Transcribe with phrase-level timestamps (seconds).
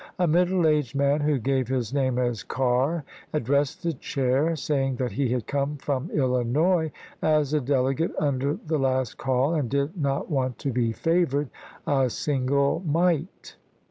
[0.17, 3.03] A middle aged man, who gave his name as Carr,
[3.35, 8.57] ad dressed the chair, saying that he had come from Illinois as a delegate under
[8.65, 11.51] the last call and did not want to be favored"
[11.85, 13.57] a single mite."